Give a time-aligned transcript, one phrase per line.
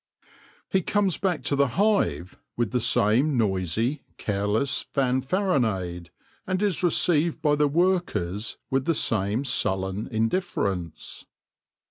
[0.67, 6.09] He comes back to the hive with the same noisy, careless fanfaronade,
[6.47, 11.27] and is received by the workers with the same sullen indifference.